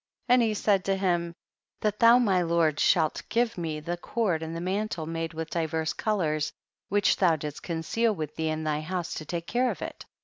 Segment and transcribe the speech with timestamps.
[0.27, 1.31] and he said to him,
[1.81, 5.93] that thou my lord shalt give me the cord and the mantle made with divers
[5.93, 6.51] colors
[6.89, 10.03] which thou didst conceal with thee in thy house to take care of it.